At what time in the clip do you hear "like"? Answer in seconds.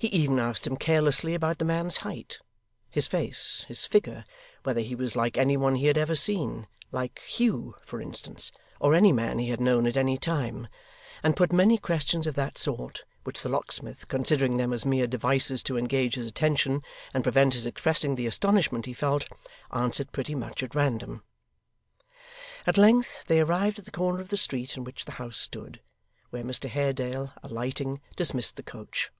5.16-5.36, 6.92-7.18